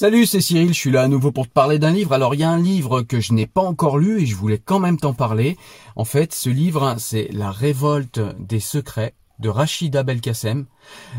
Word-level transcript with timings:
Salut, 0.00 0.26
c'est 0.26 0.40
Cyril, 0.40 0.68
je 0.68 0.78
suis 0.78 0.92
là 0.92 1.02
à 1.02 1.08
nouveau 1.08 1.32
pour 1.32 1.48
te 1.48 1.52
parler 1.52 1.80
d'un 1.80 1.90
livre. 1.90 2.12
Alors 2.12 2.36
il 2.36 2.40
y 2.40 2.44
a 2.44 2.48
un 2.48 2.62
livre 2.62 3.02
que 3.02 3.18
je 3.18 3.32
n'ai 3.32 3.48
pas 3.48 3.62
encore 3.62 3.98
lu 3.98 4.22
et 4.22 4.26
je 4.26 4.36
voulais 4.36 4.62
quand 4.64 4.78
même 4.78 4.96
t'en 4.96 5.12
parler. 5.12 5.56
En 5.96 6.04
fait, 6.04 6.32
ce 6.32 6.48
livre, 6.48 6.94
c'est 6.98 7.26
La 7.32 7.50
révolte 7.50 8.20
des 8.38 8.60
secrets 8.60 9.14
de 9.40 9.48
Rachida 9.48 10.04
Belkacem. 10.04 10.66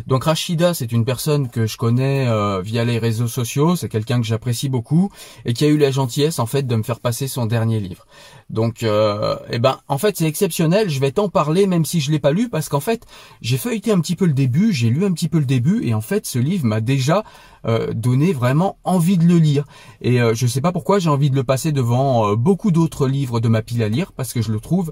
Donc 0.07 0.25
Rachida, 0.25 0.73
c'est 0.73 0.91
une 0.91 1.05
personne 1.05 1.49
que 1.49 1.65
je 1.65 1.77
connais 1.77 2.27
euh, 2.27 2.61
via 2.61 2.85
les 2.85 2.97
réseaux 2.97 3.27
sociaux, 3.27 3.75
c'est 3.75 3.89
quelqu'un 3.89 4.19
que 4.19 4.27
j'apprécie 4.27 4.69
beaucoup 4.69 5.11
et 5.45 5.53
qui 5.53 5.65
a 5.65 5.67
eu 5.67 5.77
la 5.77 5.91
gentillesse 5.91 6.39
en 6.39 6.45
fait 6.45 6.63
de 6.63 6.75
me 6.75 6.83
faire 6.83 6.99
passer 6.99 7.27
son 7.27 7.45
dernier 7.45 7.79
livre. 7.79 8.05
Donc 8.49 8.81
euh, 8.81 9.35
eh 9.51 9.59
ben 9.59 9.79
en 9.87 9.97
fait 9.97 10.17
c'est 10.17 10.25
exceptionnel, 10.25 10.89
je 10.89 10.99
vais 10.99 11.11
t'en 11.11 11.29
parler 11.29 11.67
même 11.67 11.85
si 11.85 12.01
je 12.01 12.11
l'ai 12.11 12.19
pas 12.19 12.31
lu 12.31 12.49
parce 12.49 12.67
qu'en 12.69 12.79
fait, 12.79 13.05
j'ai 13.41 13.57
feuilleté 13.57 13.91
un 13.91 13.99
petit 13.99 14.15
peu 14.15 14.25
le 14.25 14.33
début, 14.33 14.73
j'ai 14.73 14.89
lu 14.89 15.05
un 15.05 15.11
petit 15.11 15.29
peu 15.29 15.39
le 15.39 15.45
début 15.45 15.85
et 15.85 15.93
en 15.93 16.01
fait 16.01 16.25
ce 16.25 16.39
livre 16.39 16.65
m'a 16.65 16.81
déjà 16.81 17.23
euh, 17.65 17.93
donné 17.93 18.33
vraiment 18.33 18.77
envie 18.83 19.17
de 19.17 19.25
le 19.25 19.37
lire. 19.37 19.65
Et 20.01 20.21
euh, 20.21 20.33
je 20.33 20.47
sais 20.47 20.61
pas 20.61 20.71
pourquoi 20.71 20.97
j'ai 20.97 21.09
envie 21.09 21.29
de 21.29 21.35
le 21.35 21.43
passer 21.43 21.71
devant 21.71 22.35
beaucoup 22.35 22.71
d'autres 22.71 23.07
livres 23.07 23.39
de 23.39 23.49
ma 23.49 23.61
pile 23.61 23.83
à 23.83 23.89
lire 23.89 24.13
parce 24.13 24.33
que 24.33 24.41
je 24.41 24.51
le 24.51 24.59
trouve 24.59 24.91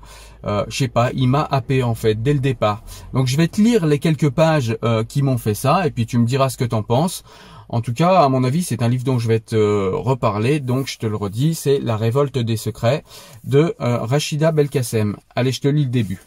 je 0.70 0.78
sais 0.78 0.88
pas, 0.88 1.12
il 1.14 1.28
m'a 1.28 1.44
happé 1.44 1.84
en 1.84 1.94
fait 1.94 2.22
dès 2.22 2.34
le 2.34 2.40
départ. 2.40 2.84
Donc 3.14 3.28
je 3.28 3.36
vais 3.36 3.50
te 3.50 3.60
lire 3.60 3.86
les 3.86 4.00
quelques 4.00 4.30
pages 4.30 4.67
euh, 4.84 5.04
qui 5.04 5.22
m'ont 5.22 5.38
fait 5.38 5.54
ça, 5.54 5.88
et 5.88 5.92
puis 5.92 6.06
tu 6.06 6.18
me 6.18 6.26
diras 6.26 6.50
ce 6.50 6.58
que 6.58 6.66
t'en 6.66 6.84
penses. 6.84 7.24
En 7.70 7.82
tout 7.82 7.94
cas, 7.94 8.22
à 8.22 8.30
mon 8.30 8.44
avis, 8.44 8.64
c'est 8.64 8.82
un 8.82 8.88
livre 8.88 9.04
dont 9.04 9.20
je 9.20 9.28
vais 9.28 9.42
te 9.42 9.56
euh, 9.56 9.92
reparler, 9.94 10.60
donc 10.60 10.88
je 10.88 10.98
te 10.98 11.06
le 11.06 11.16
redis, 11.16 11.54
c'est 11.54 11.80
La 11.80 11.98
révolte 11.98 12.38
des 12.38 12.56
secrets 12.56 13.04
de 13.44 13.76
euh, 13.82 13.98
Rachida 13.98 14.52
Belkacem. 14.52 15.18
Allez, 15.36 15.52
je 15.52 15.62
te 15.62 15.68
lis 15.68 15.84
le 15.84 15.90
début. 15.90 16.22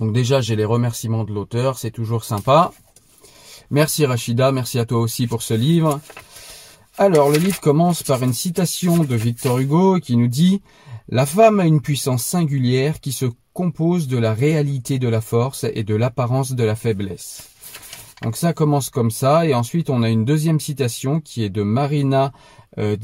Donc 0.00 0.12
déjà, 0.12 0.40
j'ai 0.40 0.56
les 0.56 0.64
remerciements 0.64 1.24
de 1.24 1.32
l'auteur, 1.32 1.78
c'est 1.78 1.90
toujours 1.90 2.24
sympa. 2.24 2.72
Merci 3.70 4.06
Rachida, 4.06 4.50
merci 4.50 4.78
à 4.78 4.86
toi 4.86 4.98
aussi 4.98 5.26
pour 5.26 5.42
ce 5.42 5.54
livre. 5.54 6.00
Alors, 6.96 7.30
le 7.30 7.38
livre 7.38 7.60
commence 7.60 8.02
par 8.02 8.22
une 8.24 8.32
citation 8.32 9.04
de 9.04 9.14
Victor 9.14 9.58
Hugo 9.58 10.00
qui 10.00 10.16
nous 10.16 10.26
dit 10.26 10.62
«La 11.08 11.26
femme 11.26 11.60
a 11.60 11.66
une 11.66 11.80
puissance 11.80 12.24
singulière 12.24 12.98
qui 13.00 13.12
se 13.12 13.26
compose 13.58 14.06
de 14.06 14.18
la 14.18 14.34
réalité 14.34 15.00
de 15.00 15.08
la 15.08 15.20
force 15.20 15.66
et 15.74 15.82
de 15.82 15.96
l'apparence 15.96 16.52
de 16.52 16.62
la 16.62 16.76
faiblesse. 16.76 17.50
Donc 18.22 18.36
ça 18.36 18.52
commence 18.52 18.88
comme 18.88 19.10
ça, 19.10 19.46
et 19.48 19.52
ensuite 19.52 19.90
on 19.90 20.04
a 20.04 20.10
une 20.10 20.24
deuxième 20.24 20.60
citation 20.60 21.20
qui 21.20 21.42
est 21.42 21.50
de 21.50 21.64
Marina 21.64 22.32
euh, 22.78 22.96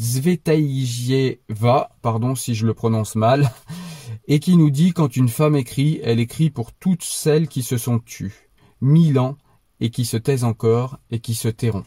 pardon 2.03 2.37
si 2.37 2.55
je 2.55 2.67
le 2.67 2.73
prononce 2.73 3.17
mal, 3.17 3.51
et 4.29 4.39
qui 4.39 4.57
nous 4.57 4.71
dit 4.71 4.93
quand 4.93 5.17
une 5.17 5.29
femme 5.29 5.57
écrit, 5.57 5.99
elle 6.05 6.21
écrit 6.21 6.51
pour 6.51 6.73
toutes 6.73 7.03
celles 7.03 7.49
qui 7.49 7.65
se 7.65 7.77
sont 7.77 7.99
tues, 7.99 8.49
mille 8.81 9.19
ans, 9.19 9.37
et 9.81 9.91
qui 9.91 10.05
se 10.05 10.17
taisent 10.17 10.45
encore, 10.45 10.99
et 11.11 11.19
qui 11.19 11.35
se 11.35 11.49
tairont. 11.49 11.83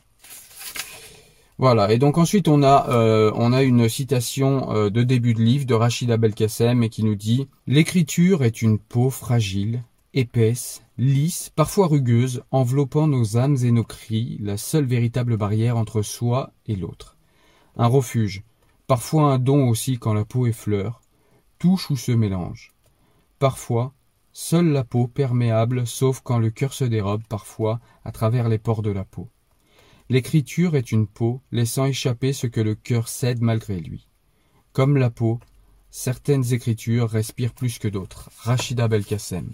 Voilà, 1.59 1.91
et 1.91 1.97
donc 1.97 2.19
ensuite 2.19 2.47
on 2.47 2.61
a 2.61 2.87
euh, 2.89 3.31
on 3.33 3.51
a 3.51 3.63
une 3.63 3.89
citation 3.89 4.71
euh, 4.71 4.89
de 4.91 5.01
début 5.01 5.33
de 5.33 5.41
livre 5.41 5.65
de 5.65 5.73
Rachida 5.73 6.15
Belkacem 6.15 6.83
et 6.83 6.89
qui 6.89 7.03
nous 7.03 7.15
dit 7.15 7.47
L'écriture 7.65 8.43
est 8.43 8.61
une 8.61 8.77
peau 8.77 9.09
fragile, 9.09 9.81
épaisse, 10.13 10.83
lisse, 10.99 11.49
parfois 11.55 11.87
rugueuse, 11.87 12.43
enveloppant 12.51 13.07
nos 13.07 13.37
âmes 13.37 13.57
et 13.63 13.71
nos 13.71 13.83
cris, 13.83 14.37
la 14.39 14.57
seule 14.57 14.85
véritable 14.85 15.35
barrière 15.35 15.77
entre 15.77 16.03
soi 16.03 16.51
et 16.67 16.75
l'autre. 16.75 17.17
Un 17.75 17.87
refuge, 17.87 18.43
parfois 18.85 19.33
un 19.33 19.39
don 19.39 19.67
aussi 19.67 19.97
quand 19.97 20.13
la 20.13 20.25
peau 20.25 20.45
est 20.45 20.51
fleur, 20.51 21.01
touche 21.57 21.89
ou 21.89 21.97
se 21.97 22.11
mélange. 22.11 22.75
Parfois, 23.39 23.93
seule 24.31 24.69
la 24.69 24.83
peau 24.83 25.07
perméable, 25.07 25.87
sauf 25.87 26.21
quand 26.21 26.37
le 26.37 26.51
cœur 26.51 26.73
se 26.73 26.83
dérobe 26.83 27.23
parfois 27.27 27.79
à 28.05 28.11
travers 28.11 28.47
les 28.47 28.59
pores 28.59 28.83
de 28.83 28.91
la 28.91 29.05
peau. 29.05 29.27
L'écriture 30.09 30.75
est 30.75 30.91
une 30.91 31.05
peau, 31.05 31.41
laissant 31.51 31.85
échapper 31.85 32.31
ce 32.31 32.47
que 32.47 32.61
le 32.61 32.75
cœur 32.75 33.09
cède 33.09 33.41
malgré 33.41 33.79
lui. 33.79 34.07
Comme 34.71 34.95
la 34.95 35.09
peau, 35.09 35.39
certaines 35.91 36.53
écritures 36.53 37.09
respirent 37.09 37.53
plus 37.53 37.77
que 37.77 37.89
d'autres. 37.89 38.29
Rachida 38.39 38.87
Belkacem. 38.87 39.49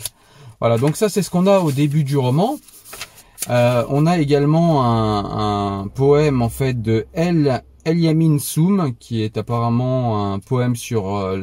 Voilà, 0.60 0.78
donc 0.78 0.96
ça 0.96 1.10
c'est 1.10 1.24
ce 1.24 1.32
qu'on 1.32 1.48
a 1.48 1.60
au 1.60 1.72
début 1.72 2.04
du 2.04 2.18
roman. 2.18 2.60
Euh, 3.50 3.84
on 3.90 4.06
a 4.06 4.20
également 4.20 4.84
un, 4.86 5.88
poème 5.88 6.42
en 6.42 6.50
fait 6.50 6.80
de 6.82 7.08
El 7.14 7.64
Eliamin 7.86 8.38
Soum, 8.38 8.94
qui 8.98 9.22
est 9.24 9.38
apparemment 9.38 10.34
un 10.34 10.40
poème 10.40 10.76
sur 10.76 11.16
euh, 11.16 11.38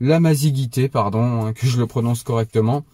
l'amaziguité, 0.00 0.88
pardon, 0.88 1.46
hein, 1.46 1.52
que 1.52 1.66
je 1.66 1.78
le 1.78 1.86
prononce 1.86 2.22
correctement. 2.22 2.84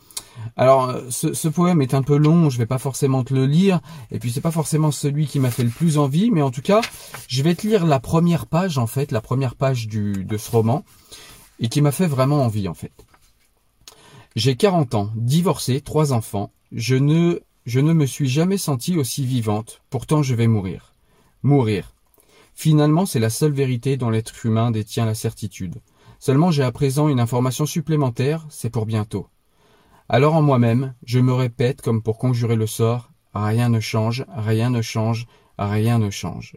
Alors, 0.57 0.91
euh, 0.91 1.11
ce, 1.11 1.49
poème 1.49 1.83
est 1.83 1.95
un 1.95 2.03
peu 2.03 2.17
long, 2.17 2.51
je 2.51 2.59
vais 2.59 2.67
pas 2.67 2.79
forcément 2.79 3.25
te 3.25 3.33
le 3.33 3.47
lire, 3.47 3.81
et 4.11 4.19
puis 4.19 4.31
c'est 4.31 4.41
pas 4.41 4.51
forcément 4.51 4.91
celui 4.91 5.27
qui 5.27 5.41
m'a 5.41 5.51
fait 5.51 5.65
le 5.65 5.71
plus 5.71 5.99
envie, 5.99 6.31
mais 6.31 6.43
en 6.43 6.51
tout 6.51 6.63
cas, 6.63 6.81
je 7.29 7.43
vais 7.43 7.55
te 7.55 7.67
lire 7.67 7.87
la 7.87 8.01
première 8.01 8.47
page, 8.47 8.79
en 8.79 8.87
fait, 8.87 9.13
la 9.13 9.21
première 9.21 9.55
page 9.55 9.89
du, 9.89 10.25
de 10.25 10.37
ce 10.37 10.51
roman, 10.51 10.85
et 11.61 11.69
qui 11.69 11.81
m'a 11.81 11.93
fait 11.93 12.07
vraiment 12.07 12.45
envie, 12.45 12.69
en 12.69 12.75
fait. 12.75 12.93
J'ai 14.35 14.57
40 14.57 14.95
ans, 14.95 15.11
divorcé, 15.15 15.81
trois 15.81 16.13
enfants, 16.13 16.53
je 16.73 16.97
ne, 16.97 17.41
je 17.65 17.81
ne 17.81 17.93
me 17.93 18.07
suis 18.07 18.29
jamais 18.29 18.59
sentie 18.59 18.99
aussi 18.99 19.25
vivante, 19.25 19.81
pourtant 19.91 20.23
je 20.23 20.35
vais 20.35 20.47
mourir. 20.47 20.95
Mourir. 21.43 21.93
Finalement, 22.55 23.07
c'est 23.07 23.21
la 23.21 23.31
seule 23.31 23.53
vérité 23.53 23.97
dont 23.97 24.11
l'être 24.11 24.45
humain 24.45 24.71
détient 24.71 25.07
la 25.07 25.15
certitude. 25.15 25.77
Seulement 26.19 26.51
j'ai 26.51 26.63
à 26.63 26.73
présent 26.73 27.09
une 27.09 27.21
information 27.21 27.67
supplémentaire, 27.67 28.47
c'est 28.49 28.71
pour 28.71 28.87
bientôt. 28.87 29.29
Alors 30.09 30.35
en 30.35 30.43
moi-même, 30.43 30.95
je 31.05 31.19
me 31.19 31.33
répète 31.33 31.83
comme 31.83 32.03
pour 32.03 32.19
conjurer 32.19 32.57
le 32.57 32.67
sort, 32.67 33.11
rien 33.35 33.69
ne 33.69 33.81
change, 33.81 34.25
rien 34.29 34.71
ne 34.71 34.83
change, 34.83 35.27
rien 35.59 35.99
ne 35.99 36.11
change. 36.11 36.57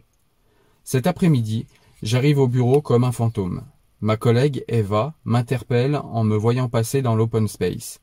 Cet 0.84 1.06
après-midi, 1.06 1.66
j'arrive 2.02 2.38
au 2.38 2.48
bureau 2.48 2.80
comme 2.80 3.04
un 3.04 3.12
fantôme. 3.12 3.62
Ma 4.00 4.16
collègue 4.16 4.64
Eva 4.68 5.14
m'interpelle 5.24 5.96
en 5.96 6.24
me 6.24 6.36
voyant 6.36 6.68
passer 6.68 7.02
dans 7.02 7.14
l'open 7.14 7.48
space. 7.48 8.00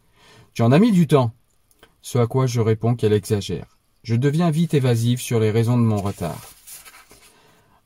Tu 0.54 0.62
en 0.62 0.72
as 0.72 0.80
mis 0.80 0.92
du 0.92 1.08
temps. 1.08 1.32
Ce 2.02 2.18
à 2.18 2.28
quoi 2.28 2.46
je 2.46 2.62
réponds 2.62 2.96
qu'elle 2.96 3.14
exagère. 3.14 3.78
Je 4.04 4.16
deviens 4.16 4.52
vite 4.52 4.74
évasive 4.74 5.20
sur 5.20 5.40
les 5.40 5.52
raisons 5.52 5.78
de 5.78 5.84
mon 5.84 5.98
retard. 5.98 6.42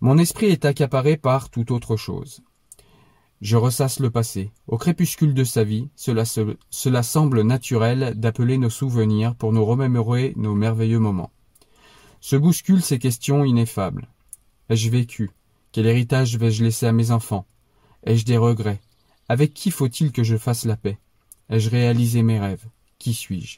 Mon 0.02 0.18
esprit 0.18 0.48
est 0.48 0.66
accaparé 0.66 1.16
par 1.16 1.50
toute 1.50 1.72
autre 1.72 1.96
chose. 1.96 2.42
Je 3.42 3.58
ressasse 3.58 4.00
le 4.00 4.12
passé. 4.12 4.52
Au 4.68 4.78
crépuscule 4.78 5.34
de 5.34 5.44
sa 5.44 5.64
vie, 5.64 5.90
cela, 5.96 7.04
semble 7.04 7.42
naturel 7.42 8.14
d'appeler 8.16 8.60
nos 8.60 8.70
souvenirs 8.70 9.34
pour 9.34 9.52
nous 9.52 9.66
remémorer 9.66 10.34
nos 10.36 10.54
merveilleux 10.54 11.00
moments. 11.00 11.32
Se 12.20 12.36
bousculent 12.36 12.84
ces 12.84 13.00
questions 13.00 13.44
ineffables. 13.44 14.08
Ai-je 14.70 14.92
vécu? 14.92 15.32
Quel 15.72 15.88
héritage 15.88 16.38
vais-je 16.38 16.64
laisser 16.64 16.86
à 16.86 16.92
mes 16.92 17.10
enfants? 17.10 17.48
Ai-je 18.06 18.26
des 18.26 18.38
regrets? 18.38 18.80
Avec 19.28 19.56
qui 19.56 19.72
faut-il 19.72 20.12
que 20.12 20.24
je 20.24 20.38
fasse 20.38 20.66
la 20.66 20.78
paix? 20.78 21.00
Ai-je 21.50 21.72
réalisé 21.72 22.22
mes 22.22 22.40
rêves? 22.40 22.68
Qui 23.00 23.16
suis-je? 23.16 23.58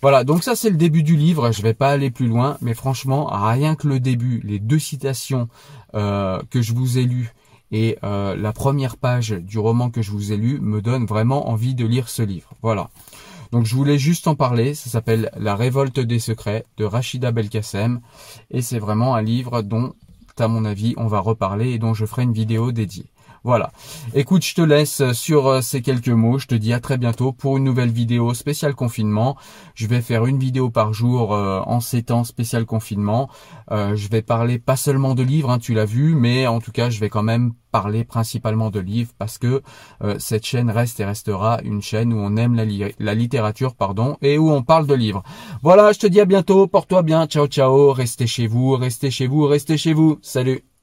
Voilà, 0.00 0.22
donc 0.22 0.44
ça 0.44 0.54
c'est 0.54 0.70
le 0.70 0.76
début 0.76 1.02
du 1.02 1.16
livre, 1.16 1.50
je 1.50 1.62
vais 1.62 1.74
pas 1.74 1.90
aller 1.90 2.10
plus 2.10 2.28
loin, 2.28 2.58
mais 2.60 2.74
franchement, 2.74 3.26
rien 3.32 3.74
que 3.74 3.88
le 3.88 4.00
début, 4.00 4.40
les 4.44 4.58
deux 4.58 4.78
citations 4.78 5.48
euh, 5.94 6.40
que 6.50 6.60
je 6.60 6.74
vous 6.74 6.98
ai 6.98 7.04
lues 7.04 7.32
et 7.74 7.98
euh, 8.04 8.36
la 8.36 8.52
première 8.52 8.96
page 8.96 9.30
du 9.32 9.58
roman 9.58 9.90
que 9.90 10.00
je 10.00 10.12
vous 10.12 10.32
ai 10.32 10.36
lu 10.36 10.60
me 10.60 10.80
donne 10.80 11.06
vraiment 11.06 11.50
envie 11.50 11.74
de 11.74 11.84
lire 11.84 12.08
ce 12.08 12.22
livre. 12.22 12.50
Voilà. 12.62 12.88
Donc 13.50 13.66
je 13.66 13.74
voulais 13.74 13.98
juste 13.98 14.28
en 14.28 14.36
parler, 14.36 14.74
ça 14.74 14.90
s'appelle 14.90 15.28
La 15.36 15.56
révolte 15.56 15.98
des 15.98 16.20
secrets 16.20 16.66
de 16.76 16.84
Rachida 16.84 17.32
Belkacem 17.32 18.00
et 18.52 18.62
c'est 18.62 18.78
vraiment 18.78 19.16
un 19.16 19.22
livre 19.22 19.62
dont 19.62 19.92
à 20.38 20.46
mon 20.46 20.64
avis 20.64 20.94
on 20.98 21.08
va 21.08 21.18
reparler 21.18 21.72
et 21.72 21.80
dont 21.80 21.94
je 21.94 22.06
ferai 22.06 22.22
une 22.22 22.32
vidéo 22.32 22.70
dédiée. 22.70 23.06
Voilà. 23.44 23.72
Écoute, 24.14 24.42
je 24.42 24.54
te 24.54 24.62
laisse 24.62 25.12
sur 25.12 25.46
euh, 25.48 25.60
ces 25.60 25.82
quelques 25.82 26.08
mots. 26.08 26.38
Je 26.38 26.46
te 26.46 26.54
dis 26.54 26.72
à 26.72 26.80
très 26.80 26.96
bientôt 26.96 27.30
pour 27.30 27.58
une 27.58 27.64
nouvelle 27.64 27.90
vidéo 27.90 28.32
spéciale 28.32 28.74
confinement. 28.74 29.36
Je 29.74 29.86
vais 29.86 30.00
faire 30.00 30.24
une 30.24 30.38
vidéo 30.38 30.70
par 30.70 30.94
jour 30.94 31.34
euh, 31.34 31.60
en 31.66 31.80
ces 31.80 32.04
temps 32.04 32.24
spécial 32.24 32.64
confinement. 32.64 33.28
Euh, 33.70 33.96
je 33.96 34.08
vais 34.08 34.22
parler 34.22 34.58
pas 34.58 34.76
seulement 34.76 35.14
de 35.14 35.22
livres, 35.22 35.50
hein, 35.50 35.58
tu 35.58 35.74
l'as 35.74 35.84
vu, 35.84 36.14
mais 36.14 36.46
en 36.46 36.58
tout 36.58 36.72
cas, 36.72 36.88
je 36.88 36.98
vais 37.00 37.10
quand 37.10 37.22
même 37.22 37.52
parler 37.70 38.04
principalement 38.04 38.70
de 38.70 38.78
livres 38.78 39.10
parce 39.18 39.36
que 39.36 39.60
cette 40.18 40.46
chaîne 40.46 40.70
reste 40.70 41.00
et 41.00 41.04
restera 41.04 41.60
une 41.64 41.82
chaîne 41.82 42.12
où 42.12 42.18
on 42.18 42.36
aime 42.36 42.54
la, 42.54 42.64
la 43.00 43.14
littérature, 43.14 43.74
pardon, 43.74 44.16
et 44.22 44.38
où 44.38 44.48
on 44.48 44.62
parle 44.62 44.86
de 44.86 44.94
livres. 44.94 45.24
Voilà, 45.60 45.90
je 45.90 45.98
te 45.98 46.06
dis 46.06 46.20
à 46.20 46.24
bientôt. 46.24 46.68
Porte-toi 46.68 47.02
bien. 47.02 47.26
Ciao, 47.26 47.48
ciao. 47.48 47.92
Restez 47.92 48.28
chez 48.28 48.46
vous, 48.46 48.76
restez 48.76 49.10
chez 49.10 49.26
vous, 49.26 49.44
restez 49.46 49.76
chez 49.76 49.92
vous. 49.92 50.18
Salut. 50.22 50.73